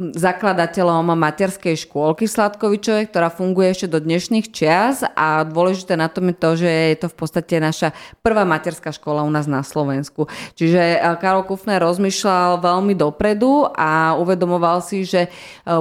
zakladateľom 0.00 1.12
materskej 1.12 1.76
škôlky 1.84 2.24
Sladkovičovej, 2.24 3.12
ktorá 3.12 3.28
funguje 3.28 3.76
ešte 3.76 3.92
do 3.92 4.00
dnešných 4.00 4.48
čias 4.48 5.04
a 5.04 5.44
dôležité 5.44 5.92
na 5.92 6.08
tom 6.08 6.32
je 6.32 6.36
to, 6.40 6.50
že 6.56 6.70
je 6.72 6.96
to 7.04 7.08
v 7.12 7.16
podstate 7.20 7.54
naša 7.60 7.92
prvá 8.24 8.48
materská 8.48 8.96
škola 8.96 9.20
u 9.20 9.28
nás 9.28 9.44
na 9.44 9.60
Slovensku. 9.60 10.24
Čiže 10.56 10.96
e, 10.96 10.98
Karol 11.20 11.44
Kufner 11.44 11.84
rozmýšľal 11.84 12.64
veľmi 12.64 12.96
dopredu 12.96 13.68
a 13.76 14.16
uvedomoval 14.16 14.80
si, 14.80 15.04
že 15.04 15.28
e, 15.28 15.30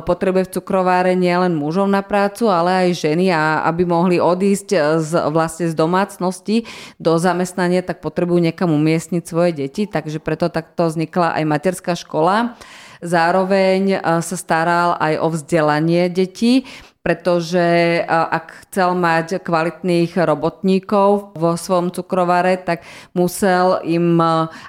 potrebuje 0.03 0.51
v 0.51 0.53
cukrováre 0.59 1.15
nielen 1.15 1.55
mužov 1.55 1.87
na 1.87 2.03
prácu, 2.03 2.51
ale 2.51 2.91
aj 2.91 2.99
ženy 2.99 3.31
a 3.31 3.63
aby 3.71 3.87
mohli 3.87 4.19
odísť 4.19 4.69
e, 4.75 4.77
z, 4.99 5.11
vlastne 5.31 5.71
z 5.71 5.75
domácnosti 5.79 6.67
do 6.99 7.15
zamestnania, 7.15 7.79
tak 7.87 8.03
potrebujú 8.03 8.43
niekam 8.43 8.75
umiestniť 8.75 9.23
svoje 9.23 9.55
deti, 9.55 9.87
takže 9.87 10.19
preto 10.19 10.51
takto 10.51 10.91
vznikla 10.91 11.39
aj 11.39 11.43
materská 11.47 11.95
škola. 11.95 12.59
Zároveň 12.99 13.81
eh, 13.95 13.99
sa 14.01 14.35
staral 14.35 14.99
aj 14.99 15.13
o 15.23 15.27
vzdelanie 15.31 16.11
detí 16.11 16.67
pretože 16.99 18.03
ak 18.05 18.67
chcel 18.67 18.91
mať 18.91 19.39
kvalitných 19.39 20.19
robotníkov 20.19 21.31
vo 21.31 21.55
svojom 21.55 21.95
cukrovare, 21.95 22.59
tak 22.59 22.83
musel 23.15 23.79
im 23.87 24.19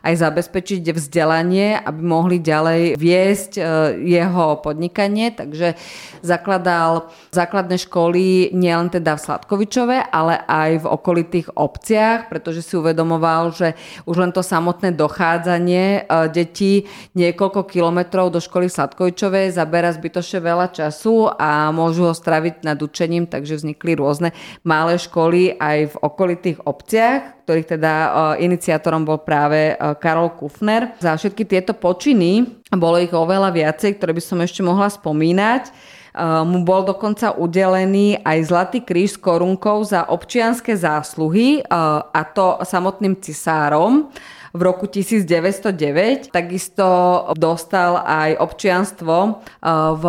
aj 0.06 0.14
zabezpečiť 0.14 0.94
vzdelanie, 0.94 1.74
aby 1.74 2.00
mohli 2.00 2.38
ďalej 2.38 2.94
viesť 2.94 3.52
jeho 3.98 4.62
podnikanie. 4.62 5.34
Takže 5.34 5.74
zakladal 6.22 7.10
základné 7.34 7.82
školy 7.82 8.54
nielen 8.54 8.94
teda 8.94 9.18
v 9.18 9.24
Sladkovičove, 9.26 9.96
ale 10.14 10.38
aj 10.46 10.86
v 10.86 10.90
okolitých 10.90 11.58
obciach, 11.58 12.30
pretože 12.30 12.62
si 12.62 12.78
uvedomoval, 12.78 13.50
že 13.50 13.74
už 14.06 14.16
len 14.22 14.30
to 14.30 14.46
samotné 14.46 14.94
dochádzanie 14.94 16.06
detí 16.30 16.86
niekoľko 17.18 17.66
kilometrov 17.66 18.30
do 18.30 18.38
školy 18.38 18.70
Sladkovičovej 18.70 19.50
zabera 19.50 19.90
zbytočne 19.90 20.38
veľa 20.38 20.70
času 20.70 21.26
a 21.34 21.74
môžu 21.74 22.06
ho 22.06 22.14
straviť 22.30 22.62
nad 22.62 22.78
učením, 22.78 23.26
takže 23.26 23.58
vznikli 23.58 23.98
rôzne 23.98 24.30
malé 24.62 24.94
školy 25.02 25.58
aj 25.58 25.90
v 25.90 25.94
okolitých 25.98 26.62
obciach, 26.62 27.42
ktorých 27.42 27.74
teda 27.74 27.92
uh, 27.92 28.10
iniciátorom 28.38 29.02
bol 29.02 29.18
práve 29.18 29.74
uh, 29.74 29.98
Karol 29.98 30.30
Kufner. 30.38 30.94
Za 31.02 31.18
všetky 31.18 31.42
tieto 31.42 31.74
počiny, 31.74 32.62
bolo 32.70 33.02
ich 33.02 33.10
oveľa 33.10 33.50
viacej, 33.50 33.98
ktoré 33.98 34.14
by 34.14 34.22
som 34.22 34.38
ešte 34.38 34.62
mohla 34.62 34.86
spomínať, 34.86 35.74
uh, 35.74 36.46
mu 36.46 36.62
bol 36.62 36.86
dokonca 36.86 37.34
udelený 37.34 38.22
aj 38.22 38.38
Zlatý 38.46 38.78
kríž 38.86 39.18
s 39.18 39.18
korunkou 39.18 39.82
za 39.82 40.06
občianské 40.06 40.78
zásluhy 40.78 41.66
a 41.66 42.22
to 42.30 42.62
samotným 42.62 43.18
cisárom 43.18 44.06
v 44.50 44.60
roku 44.60 44.90
1909. 44.90 46.34
Takisto 46.34 46.86
dostal 47.38 48.02
aj 48.02 48.38
občianstvo 48.42 49.14
eh, 49.20 49.70
v 49.94 50.04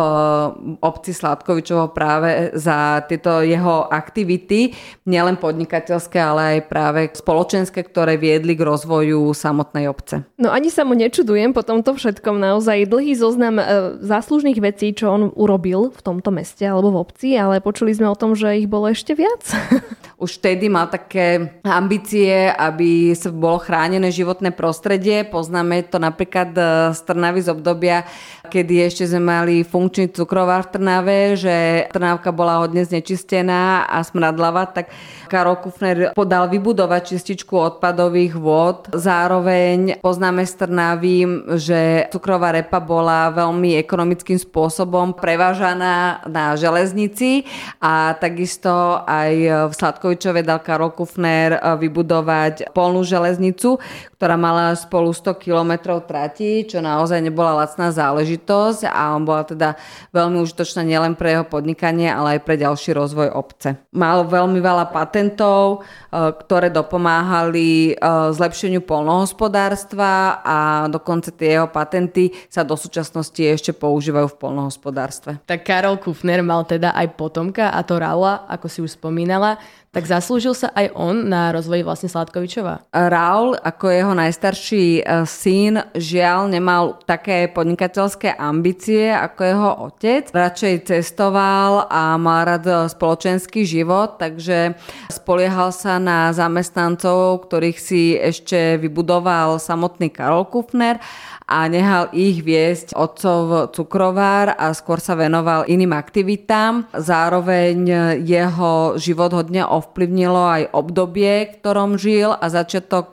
obci 0.82 1.12
Sladkovičovo 1.14 1.94
práve 1.94 2.54
za 2.58 3.02
tieto 3.06 3.42
jeho 3.42 3.86
aktivity, 3.86 4.74
nielen 5.06 5.38
podnikateľské, 5.38 6.18
ale 6.18 6.40
aj 6.58 6.58
práve 6.66 7.00
spoločenské, 7.12 7.82
ktoré 7.86 8.18
viedli 8.18 8.58
k 8.58 8.66
rozvoju 8.66 9.30
samotnej 9.34 9.86
obce. 9.86 10.26
No 10.38 10.50
ani 10.50 10.68
sa 10.70 10.82
mu 10.82 10.94
nečudujem 10.98 11.54
po 11.54 11.62
tomto 11.62 11.94
všetkom 11.94 12.38
naozaj 12.38 12.90
dlhý 12.90 13.14
zoznam 13.14 13.58
e, 13.60 13.64
záslužných 14.02 14.58
vecí, 14.58 14.94
čo 14.96 15.12
on 15.14 15.22
urobil 15.34 15.94
v 15.94 16.00
tomto 16.02 16.34
meste 16.34 16.66
alebo 16.66 16.94
v 16.94 17.00
obci, 17.06 17.28
ale 17.38 17.62
počuli 17.62 17.94
sme 17.94 18.10
o 18.10 18.18
tom, 18.18 18.34
že 18.34 18.58
ich 18.58 18.68
bolo 18.70 18.90
ešte 18.90 19.14
viac. 19.14 19.42
Už 20.22 20.38
vtedy 20.38 20.70
mal 20.70 20.86
také 20.86 21.58
ambície, 21.66 22.46
aby 22.54 23.10
sa 23.10 23.34
bolo 23.34 23.58
chránené 23.58 24.06
životné 24.14 24.54
prostredie. 24.54 25.26
Poznáme 25.26 25.82
to 25.90 25.98
napríklad 25.98 26.54
e, 26.54 26.62
z 26.94 27.00
Trnavy 27.02 27.42
z 27.42 27.50
obdobia, 27.50 28.06
kedy 28.46 28.86
ešte 28.86 29.10
sme 29.10 29.18
mali 29.18 29.66
funkčný 29.66 30.14
cukrovár 30.14 30.70
v 30.70 30.78
Trnave, 30.78 31.34
že 31.34 31.56
Trnávka 31.90 32.30
bola 32.30 32.62
hodne 32.62 32.86
znečistená 32.86 33.90
a 33.90 33.98
smradlava, 34.06 34.70
tak 34.70 34.94
Karol 35.26 35.58
Kufner 35.58 36.14
podal 36.14 36.46
vybudovať 36.46 37.18
čističku 37.18 37.58
odpadových 37.58 38.38
vôd. 38.38 38.94
Zároveň 38.94 39.98
poznáme 39.98 40.46
z 40.46 40.54
Trnavy, 40.54 41.18
že 41.58 42.06
cukrová 42.14 42.54
repa 42.54 42.78
bola 42.78 43.34
veľmi 43.34 43.74
ekonomickým 43.74 44.38
spôsobom 44.38 45.18
prevážaná 45.18 46.22
na 46.30 46.54
železnici 46.54 47.42
a 47.82 48.14
takisto 48.14 49.02
aj 49.02 49.32
v 49.66 49.74
Sladkovičove 50.12 50.44
dal 50.44 50.60
Karol 50.60 50.92
Kufner 50.92 51.56
vybudovať 51.56 52.76
polnú 52.76 53.00
železnicu, 53.00 53.80
ktorá 54.20 54.36
mala 54.36 54.76
spolu 54.76 55.08
100 55.08 55.40
kilometrov 55.40 56.04
trati, 56.04 56.68
čo 56.68 56.84
naozaj 56.84 57.16
nebola 57.24 57.64
lacná 57.64 57.88
záležitosť 57.88 58.92
a 58.92 59.16
on 59.16 59.24
bola 59.24 59.48
teda 59.48 59.72
veľmi 60.12 60.36
užitočná 60.44 60.84
nielen 60.84 61.16
pre 61.16 61.32
jeho 61.32 61.48
podnikanie, 61.48 62.12
ale 62.12 62.36
aj 62.36 62.40
pre 62.44 62.60
ďalší 62.60 62.92
rozvoj 62.92 63.32
obce. 63.32 63.80
Mal 63.96 64.28
veľmi 64.28 64.60
veľa 64.60 64.92
patentov, 64.92 65.80
e, 65.80 66.28
ktoré 66.44 66.68
dopomáhali 66.68 67.96
e, 67.96 68.04
zlepšeniu 68.36 68.84
polnohospodárstva 68.84 70.44
a 70.44 70.58
dokonca 70.92 71.32
tie 71.32 71.56
jeho 71.56 71.72
patenty 71.72 72.36
sa 72.52 72.68
do 72.68 72.76
súčasnosti 72.76 73.40
ešte 73.40 73.72
používajú 73.72 74.28
v 74.28 74.38
polnohospodárstve. 74.38 75.40
Tak 75.48 75.64
Karol 75.64 75.96
Kufner 75.96 76.44
mal 76.44 76.68
teda 76.68 76.92
aj 76.92 77.16
potomka 77.16 77.72
a 77.72 77.80
to 77.80 77.96
Raula, 77.96 78.44
ako 78.44 78.66
si 78.68 78.78
už 78.84 79.00
spomínala 79.00 79.56
tak 79.92 80.08
zaslúžil 80.08 80.56
sa 80.56 80.72
aj 80.72 80.96
on 80.96 81.28
na 81.28 81.52
rozvoj 81.52 81.84
vlastne 81.84 82.08
Sládkovičova? 82.08 82.88
Raul, 82.96 83.60
ako 83.60 83.92
jeho 83.92 84.16
najstarší 84.16 85.04
e, 85.04 85.28
syn, 85.28 85.84
žiaľ 85.92 86.48
nemal 86.48 86.96
také 87.04 87.44
podnikateľské 87.52 88.32
ambície 88.40 89.12
ako 89.12 89.40
jeho 89.44 89.70
otec. 89.92 90.32
Radšej 90.32 90.74
cestoval 90.88 91.92
a 91.92 92.16
mal 92.16 92.48
rád 92.48 92.88
spoločenský 92.88 93.68
život, 93.68 94.16
takže 94.16 94.80
spoliehal 95.12 95.76
sa 95.76 96.00
na 96.00 96.32
zamestnancov, 96.32 97.44
ktorých 97.44 97.76
si 97.76 98.16
ešte 98.16 98.80
vybudoval 98.80 99.60
samotný 99.60 100.08
Karol 100.08 100.48
Kufner 100.48 101.04
a 101.52 101.68
nehal 101.68 102.08
ich 102.16 102.40
viesť 102.40 102.96
otcov 102.96 103.76
cukrovár 103.76 104.56
a 104.56 104.72
skôr 104.72 105.04
sa 105.04 105.12
venoval 105.12 105.68
iným 105.68 105.92
aktivitám. 105.92 106.88
Zároveň 106.96 107.76
jeho 108.24 108.96
život 108.96 109.36
hodne 109.36 109.68
ovplyvnilo 109.82 110.42
aj 110.46 110.62
obdobie, 110.70 111.50
ktorom 111.58 111.98
žil 111.98 112.30
a 112.30 112.46
začiatok 112.46 113.10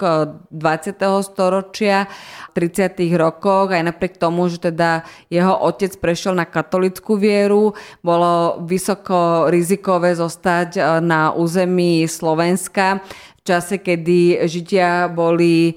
20. 0.54 1.02
Eh, 1.02 1.26
storočia 1.26 1.98
30. 2.54 3.18
rokoch, 3.18 3.74
aj 3.74 3.90
napriek 3.90 4.22
tomu, 4.22 4.46
že 4.48 4.70
teda 4.70 5.04
jeho 5.34 5.58
otec 5.58 5.98
prešiel 5.98 6.38
na 6.38 6.46
katolickú 6.46 7.18
vieru, 7.18 7.74
bolo 8.06 8.62
vysoko 8.70 9.50
rizikové 9.50 10.14
zostať 10.14 10.70
eh, 10.78 10.84
na 11.02 11.34
území 11.34 12.06
Slovenska 12.06 13.02
čase, 13.43 13.77
kedy 13.79 14.46
Židia 14.48 15.12
boli 15.12 15.72
e, 15.72 15.74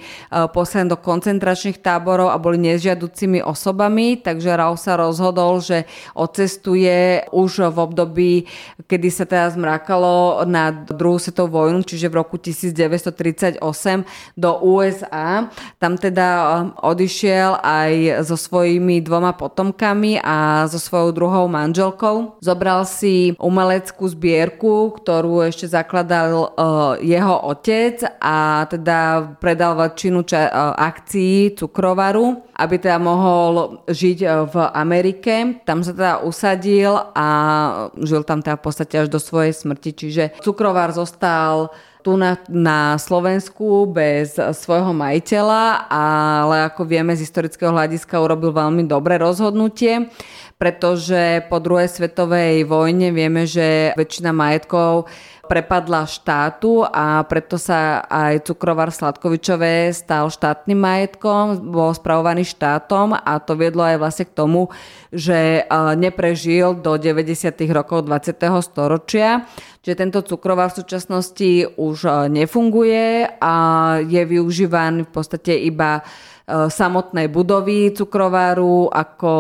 poslaní 0.50 0.90
do 0.90 0.99
koncentračných 0.99 1.81
táborov 1.81 2.31
a 2.31 2.38
boli 2.38 2.59
nezžiaducimi 2.61 3.42
osobami, 3.42 4.21
takže 4.21 4.54
Rau 4.54 4.76
sa 4.78 4.99
rozhodol, 4.99 5.62
že 5.62 5.88
odcestuje 6.14 7.26
už 7.35 7.73
v 7.73 7.78
období, 7.78 8.33
kedy 8.87 9.09
sa 9.11 9.25
teda 9.25 9.52
zmrakalo 9.54 10.45
na 10.47 10.73
druhú 10.73 11.19
svetovú 11.19 11.64
vojnu, 11.64 11.85
čiže 11.85 12.09
v 12.09 12.14
roku 12.19 12.37
1938 12.40 13.61
do 14.38 14.50
USA. 14.62 15.50
Tam 15.76 15.99
teda 15.99 16.28
e, 16.28 16.47
odišiel 16.83 17.59
aj 17.61 17.92
so 18.26 18.37
svojimi 18.38 19.02
dvoma 19.02 19.35
potomkami 19.35 20.23
a 20.23 20.66
so 20.71 20.78
svojou 20.78 21.11
druhou 21.12 21.47
manželkou. 21.50 22.38
Zobral 22.42 22.85
si 22.88 23.35
umeleckú 23.38 24.09
zbierku, 24.09 24.95
ktorú 24.99 25.47
ešte 25.47 25.66
zakladal 25.69 26.52
uh, 26.52 26.97
jeho 27.00 27.35
otec 27.52 28.02
a 28.18 28.64
teda 28.66 29.32
predal 29.37 29.76
väčšinu 29.76 30.25
ča- 30.25 30.49
e, 30.49 30.54
akcií 30.80 31.54
cukrovaru, 31.54 32.40
aby 32.56 32.75
teda 32.80 32.97
mohol 32.97 33.85
žiť 33.87 34.18
e, 34.25 34.28
v 34.49 34.54
Amerike. 34.73 35.62
Tam 35.68 35.85
sa 35.85 35.92
teda 35.92 36.14
usadil 36.25 36.97
a 37.12 37.28
žil 38.00 38.25
tam 38.25 38.40
teda 38.40 38.56
v 38.56 38.64
podstate 38.64 38.94
až 39.04 39.09
do 39.12 39.21
svojej 39.21 39.52
smrti. 39.52 39.90
Čiže 39.92 40.25
cukrovar 40.40 40.90
zostal 40.97 41.71
tu 42.02 42.18
na, 42.18 42.35
na 42.50 42.99
Slovensku 42.99 43.87
bez 43.87 44.35
svojho 44.35 44.90
majiteľa, 44.90 45.87
ale 45.87 46.66
ako 46.66 46.82
vieme 46.82 47.14
z 47.14 47.23
historického 47.23 47.71
hľadiska 47.71 48.18
urobil 48.18 48.50
veľmi 48.50 48.90
dobré 48.90 49.23
rozhodnutie, 49.23 50.11
pretože 50.62 51.42
po 51.50 51.59
druhej 51.59 51.90
svetovej 51.90 52.62
vojne 52.71 53.11
vieme, 53.11 53.50
že 53.50 53.90
väčšina 53.99 54.31
majetkov 54.31 55.11
prepadla 55.50 56.07
štátu 56.07 56.87
a 56.87 57.26
preto 57.26 57.59
sa 57.59 58.07
aj 58.07 58.47
cukrovar 58.47 58.95
Sladkovičové 58.95 59.90
stal 59.90 60.31
štátnym 60.31 60.78
majetkom, 60.78 61.66
bol 61.66 61.90
spravovaný 61.90 62.47
štátom 62.47 63.11
a 63.11 63.42
to 63.42 63.59
viedlo 63.59 63.83
aj 63.83 63.99
vlastne 63.99 64.31
k 64.31 64.38
tomu, 64.38 64.71
že 65.11 65.66
neprežil 65.99 66.78
do 66.78 66.95
90. 66.95 67.59
rokov 67.75 68.07
20. 68.07 68.38
storočia. 68.62 69.50
Čiže 69.83 69.99
tento 69.99 70.23
cukrovar 70.23 70.71
v 70.71 70.78
súčasnosti 70.78 71.75
už 71.75 72.31
nefunguje 72.31 73.35
a 73.42 73.54
je 73.99 74.23
využívaný 74.23 75.11
v 75.11 75.11
podstate 75.11 75.59
iba 75.59 76.07
E, 76.42 76.42
samotnej 76.68 77.32
budovy 77.32 77.97
cukrováru, 77.97 78.92
ako 78.92 79.32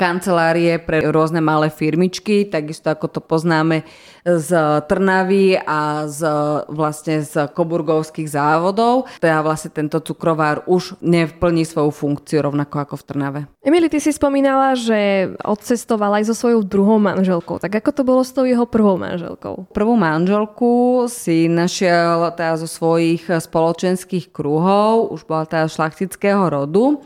kancelárie 0.00 0.80
pre 0.80 1.04
rôzne 1.12 1.44
malé 1.44 1.68
firmičky, 1.68 2.48
takisto 2.48 2.88
ako 2.88 3.06
to 3.08 3.20
poznáme 3.20 3.84
z 4.24 4.80
Trnavy 4.88 5.60
a 5.60 6.08
z, 6.08 6.24
vlastne 6.72 7.20
z 7.20 7.44
koburgovských 7.52 8.24
závodov. 8.24 9.04
Teda 9.20 9.44
vlastne 9.44 9.68
tento 9.68 10.00
cukrovár 10.00 10.64
už 10.64 10.96
neplní 11.04 11.68
svoju 11.68 11.92
funkciu 11.92 12.40
rovnako 12.40 12.76
ako 12.88 12.94
v 12.96 13.04
Trnave. 13.04 13.40
Emily, 13.60 13.92
ty 13.92 14.00
si 14.00 14.16
spomínala, 14.16 14.72
že 14.80 15.28
odcestovala 15.44 16.24
aj 16.24 16.32
so 16.32 16.34
svojou 16.40 16.64
druhou 16.64 16.96
manželkou. 16.96 17.60
Tak 17.60 17.84
ako 17.84 17.90
to 17.92 18.02
bolo 18.04 18.22
s 18.24 18.32
tou 18.32 18.48
jeho 18.48 18.64
prvou 18.64 18.96
manželkou? 18.96 19.68
Prvú 19.76 19.92
manželku 19.92 21.04
si 21.12 21.44
našiel 21.44 22.32
teda 22.32 22.56
zo 22.64 22.68
svojich 22.68 23.28
spoločenských 23.28 24.32
kruhov, 24.32 25.12
už 25.12 25.28
bola 25.28 25.44
teda 25.44 25.68
šlachtického 25.68 26.48
rodu 26.54 27.02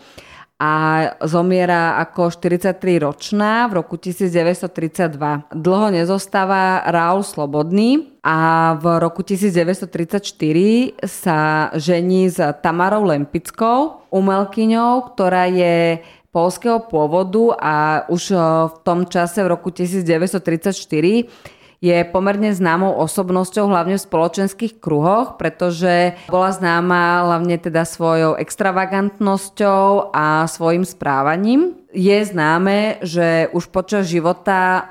a 0.58 0.74
zomiera 1.22 2.02
ako 2.02 2.34
43-ročná 2.34 3.70
v 3.70 3.72
roku 3.78 3.94
1932. 3.94 5.54
Dlho 5.54 5.86
nezostáva 5.94 6.82
Raul 6.90 7.22
Slobodný 7.22 8.18
a 8.26 8.74
v 8.74 8.98
roku 8.98 9.22
1934 9.22 10.34
sa 11.06 11.70
žení 11.78 12.26
s 12.26 12.42
Tamarou 12.58 13.06
Lempickou, 13.06 14.02
umelkyňou, 14.10 15.14
ktorá 15.14 15.46
je 15.46 16.02
polského 16.34 16.82
pôvodu 16.82 17.54
a 17.54 17.74
už 18.10 18.34
v 18.68 18.74
tom 18.82 19.06
čase 19.06 19.38
v 19.46 19.54
roku 19.54 19.70
1934 19.70 21.54
je 21.78 21.94
pomerne 22.10 22.50
známou 22.50 22.98
osobnosťou 22.98 23.70
hlavne 23.70 23.94
v 23.94 24.06
spoločenských 24.06 24.82
kruhoch, 24.82 25.38
pretože 25.38 26.18
bola 26.26 26.50
známa 26.50 27.22
hlavne 27.30 27.54
teda 27.54 27.86
svojou 27.86 28.34
extravagantnosťou 28.34 30.10
a 30.10 30.50
svojim 30.50 30.82
správaním 30.82 31.78
je 31.98 32.18
známe, 32.30 33.02
že 33.02 33.50
už 33.50 33.74
počas 33.74 34.06
života 34.06 34.62
eh, 34.62 34.84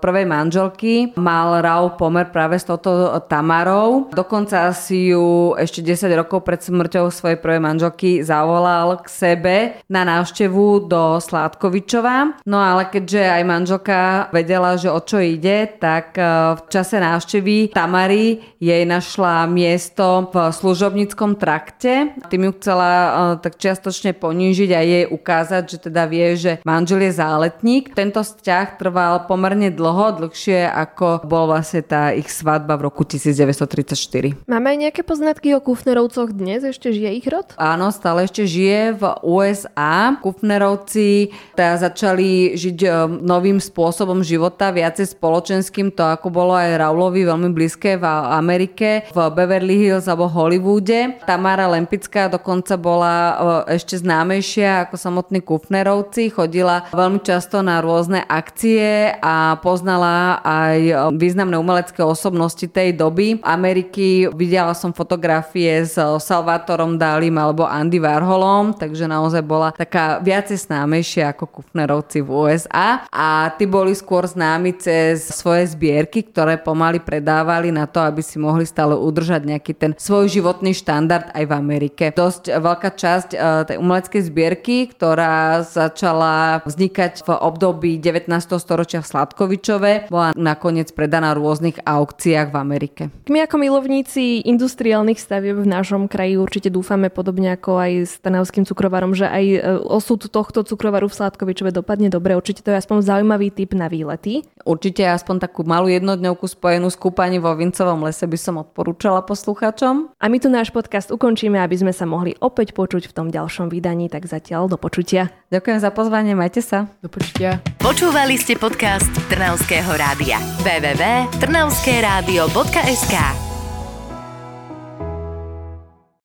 prvej 0.00 0.24
manželky 0.24 1.12
mal 1.20 1.60
Raul 1.60 1.92
pomer 2.00 2.32
práve 2.32 2.56
s 2.56 2.64
touto 2.64 3.12
Tamarou. 3.28 4.08
Dokonca 4.16 4.72
si 4.72 5.12
ju 5.12 5.52
ešte 5.60 5.84
10 5.84 6.08
rokov 6.16 6.40
pred 6.48 6.64
smrťou 6.64 7.12
svojej 7.12 7.36
prvej 7.36 7.60
manželky 7.60 8.24
zavolal 8.24 8.96
k 9.04 9.06
sebe 9.12 9.56
na 9.92 10.08
návštevu 10.08 10.88
do 10.88 11.20
Sládkovičova. 11.20 12.40
No 12.48 12.56
ale 12.56 12.88
keďže 12.88 13.28
aj 13.28 13.42
manželka 13.44 14.00
vedela, 14.32 14.80
že 14.80 14.88
o 14.88 15.00
čo 15.04 15.20
ide, 15.20 15.68
tak 15.68 16.16
eh, 16.16 16.56
v 16.56 16.60
čase 16.72 16.96
návštevy 16.96 17.76
Tamary 17.76 18.40
jej 18.56 18.88
našla 18.88 19.44
miesto 19.44 20.32
v 20.32 20.48
služobníckom 20.48 21.36
trakte. 21.36 22.16
Tým 22.32 22.48
ju 22.48 22.52
chcela 22.56 22.90
eh, 22.96 23.12
tak 23.44 23.60
čiastočne 23.60 24.16
ponížiť 24.16 24.70
a 24.72 24.80
jej 24.80 25.04
ukázať, 25.04 25.62
že 25.68 25.78
teda 25.92 26.08
vie, 26.08 26.32
že 26.40 26.53
manžel 26.62 27.02
je 27.10 27.18
záletník. 27.18 27.90
Tento 27.98 28.22
vzťah 28.22 28.78
trval 28.78 29.26
pomerne 29.26 29.74
dlho, 29.74 30.22
dlhšie 30.22 30.70
ako 30.70 31.26
bol 31.26 31.50
vlastne 31.50 31.82
tá 31.82 32.14
ich 32.14 32.30
svadba 32.30 32.78
v 32.78 32.86
roku 32.86 33.02
1934. 33.02 34.46
Máme 34.46 34.66
aj 34.70 34.78
nejaké 34.78 35.02
poznatky 35.02 35.56
o 35.56 35.60
Kufnerovcoch 35.64 36.30
dnes? 36.30 36.62
Ešte 36.66 36.92
žije 36.92 37.10
ich 37.16 37.26
rod? 37.30 37.54
Áno, 37.56 37.88
stále 37.94 38.26
ešte 38.26 38.44
žije 38.44 38.98
v 38.98 39.02
USA. 39.24 40.18
Kufnerovci 40.20 41.30
teda 41.54 41.88
začali 41.88 42.58
žiť 42.58 42.78
e, 42.82 42.88
novým 43.22 43.62
spôsobom 43.62 44.20
života, 44.26 44.74
viacej 44.74 45.14
spoločenským, 45.14 45.94
to 45.94 46.02
ako 46.02 46.28
bolo 46.34 46.58
aj 46.58 46.76
Raulovi 46.82 47.22
veľmi 47.22 47.54
blízke 47.54 47.96
v 47.96 48.04
Amerike, 48.34 49.06
v 49.14 49.18
Beverly 49.30 49.78
Hills 49.78 50.10
alebo 50.10 50.26
Hollywoode. 50.26 51.22
Tamara 51.22 51.70
Lempická 51.70 52.26
dokonca 52.26 52.74
bola 52.74 53.14
e, 53.14 53.34
ešte 53.78 53.96
známejšia 54.02 54.90
ako 54.90 54.98
samotní 54.98 55.40
Kufnerovci 55.40 56.33
chodila 56.34 56.90
veľmi 56.90 57.22
často 57.22 57.62
na 57.62 57.78
rôzne 57.78 58.26
akcie 58.26 59.14
a 59.22 59.54
poznala 59.62 60.42
aj 60.42 60.78
významné 61.14 61.54
umelecké 61.54 62.02
osobnosti 62.02 62.66
tej 62.66 62.98
doby. 62.98 63.38
Ameriky 63.46 64.26
videla 64.34 64.74
som 64.74 64.90
fotografie 64.90 65.86
s 65.86 65.94
Salvatorom 65.98 66.98
Dalim 66.98 67.38
alebo 67.38 67.62
Andy 67.62 68.02
Warholom, 68.02 68.74
takže 68.74 69.06
naozaj 69.06 69.42
bola 69.46 69.70
taká 69.70 70.18
viacej 70.18 70.66
známejšia 70.66 71.30
ako 71.30 71.46
Kufnerovci 71.60 72.18
v 72.18 72.28
USA. 72.34 73.06
A 73.14 73.54
tí 73.54 73.70
boli 73.70 73.94
skôr 73.94 74.26
známi 74.26 74.74
cez 74.74 75.30
svoje 75.30 75.70
zbierky, 75.70 76.26
ktoré 76.26 76.58
pomaly 76.58 76.98
predávali 76.98 77.70
na 77.70 77.86
to, 77.86 78.02
aby 78.02 78.24
si 78.24 78.40
mohli 78.40 78.66
stále 78.66 78.96
udržať 78.96 79.46
nejaký 79.46 79.72
ten 79.76 79.92
svoj 79.94 80.32
životný 80.32 80.72
štandard 80.72 81.30
aj 81.36 81.44
v 81.44 81.52
Amerike. 81.52 82.04
Dosť 82.10 82.56
veľká 82.56 82.90
časť 82.96 83.28
e, 83.34 83.38
tej 83.68 83.76
umeleckej 83.78 84.22
zbierky, 84.24 84.76
ktorá 84.90 85.60
začala 85.60 86.23
vznikať 86.64 87.24
v 87.24 87.30
období 87.34 87.90
19. 88.00 88.30
storočia 88.60 89.00
v 89.02 89.10
Sladkovičove, 89.10 89.90
bola 90.08 90.32
nakoniec 90.34 90.90
predaná 90.92 91.32
v 91.34 91.42
rôznych 91.44 91.82
aukciách 91.84 92.48
v 92.50 92.56
Amerike. 92.56 93.02
My 93.28 93.44
ako 93.44 93.60
milovníci 93.60 94.44
industriálnych 94.44 95.20
stavieb 95.20 95.60
v 95.60 95.68
našom 95.68 96.06
kraji 96.06 96.36
určite 96.40 96.68
dúfame 96.68 97.08
podobne 97.08 97.56
ako 97.56 97.80
aj 97.80 97.92
s 98.04 98.12
Trnavským 98.20 98.68
cukrovarom, 98.68 99.16
že 99.16 99.28
aj 99.28 99.44
e, 99.44 99.58
osud 99.86 100.26
tohto 100.28 100.64
cukrovaru 100.64 101.06
v 101.08 101.16
Sladkovičove 101.16 101.70
dopadne 101.70 102.08
dobre. 102.08 102.36
Určite 102.36 102.64
to 102.64 102.72
je 102.72 102.80
aspoň 102.80 103.04
zaujímavý 103.04 103.54
typ 103.54 103.72
na 103.76 103.86
výlety. 103.90 104.44
Určite 104.64 105.04
aspoň 105.04 105.44
takú 105.44 105.62
malú 105.64 105.92
jednodňovku 105.92 106.48
spojenú 106.48 106.88
s 106.88 106.96
kúpaním 106.96 107.44
vo 107.44 107.52
Vincovom 107.52 108.04
lese 108.06 108.24
by 108.24 108.38
som 108.40 108.60
odporúčala 108.60 109.20
poslucháčom. 109.24 110.14
A 110.16 110.24
my 110.26 110.36
tu 110.40 110.48
náš 110.48 110.72
podcast 110.72 111.12
ukončíme, 111.12 111.60
aby 111.60 111.76
sme 111.76 111.92
sa 111.92 112.08
mohli 112.08 112.32
opäť 112.40 112.72
počuť 112.72 113.10
v 113.10 113.14
tom 113.16 113.26
ďalšom 113.28 113.68
vydaní, 113.68 114.08
tak 114.08 114.24
zatiaľ 114.24 114.72
do 114.72 114.80
počutia. 114.80 115.30
Ďakujem 115.54 115.78
za 115.78 115.94
pozvanie, 115.94 116.34
majte 116.34 116.58
sa. 116.58 116.90
Do 116.98 117.06
počutia. 117.06 117.62
Počúvali 117.78 118.34
ste 118.34 118.58
podcast 118.58 119.06
Trnavského 119.30 119.94
rádia. 119.94 120.42
www.trnavskeradio.sk 120.66 123.53